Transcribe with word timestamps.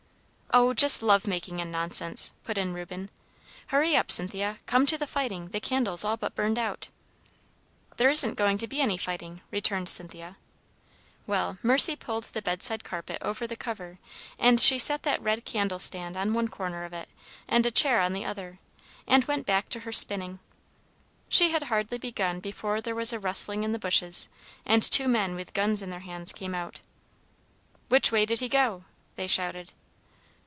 "Oh, 0.53 0.73
just 0.73 1.01
love 1.01 1.27
making 1.27 1.61
and 1.61 1.71
nonsense!" 1.71 2.33
put 2.43 2.57
in 2.57 2.73
Reuben. 2.73 3.09
"Hurry 3.67 3.95
up, 3.95 4.11
Cynthia! 4.11 4.57
Come 4.65 4.85
to 4.87 4.97
the 4.97 5.07
fighting. 5.07 5.47
The 5.47 5.61
candle's 5.61 6.03
all 6.03 6.17
but 6.17 6.35
burned 6.35 6.59
out." 6.59 6.89
"There 7.95 8.09
isn't 8.09 8.33
going 8.35 8.57
to 8.57 8.67
be 8.67 8.81
any 8.81 8.97
fighting," 8.97 9.39
returned 9.49 9.87
Cynthia. 9.87 10.35
"Well, 11.25 11.57
Mercy 11.63 11.95
pulled 11.95 12.25
the 12.25 12.41
bedside 12.41 12.83
carpet 12.83 13.17
over 13.21 13.47
the 13.47 13.55
cover, 13.55 13.97
and 14.37 14.59
she 14.59 14.77
set 14.77 15.03
that 15.03 15.21
red 15.21 15.45
candle 15.45 15.79
stand 15.79 16.17
on 16.17 16.33
one 16.33 16.49
corner 16.49 16.83
of 16.83 16.91
it 16.91 17.07
and 17.47 17.65
a 17.65 17.71
chair 17.71 18.01
on 18.01 18.11
the 18.11 18.25
other 18.25 18.59
corner, 19.05 19.07
and 19.07 19.23
went 19.23 19.45
back 19.45 19.69
to 19.69 19.79
her 19.79 19.93
spinning. 19.93 20.39
She 21.29 21.51
had 21.51 21.63
hardly 21.63 21.97
begun 21.97 22.41
before 22.41 22.81
there 22.81 22.93
was 22.93 23.13
a 23.13 23.19
rustling 23.21 23.63
in 23.63 23.71
the 23.71 23.79
bushes, 23.79 24.27
and 24.65 24.83
two 24.83 25.07
men 25.07 25.33
with 25.35 25.53
guns 25.53 25.81
in 25.81 25.91
their 25.91 26.01
hands 26.01 26.33
came 26.33 26.53
out. 26.53 26.81
"'Which 27.87 28.11
way 28.11 28.25
did 28.25 28.41
he 28.41 28.49
go?' 28.49 28.83
they 29.15 29.27
shouted. 29.27 29.71